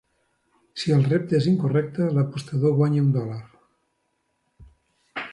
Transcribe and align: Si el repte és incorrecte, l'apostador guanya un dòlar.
Si 0.83 0.93
el 0.93 1.03
repte 1.09 1.35
és 1.39 1.47
incorrecte, 1.51 2.07
l'apostador 2.15 2.73
guanya 2.79 3.03
un 3.09 3.11
dòlar. 3.17 3.39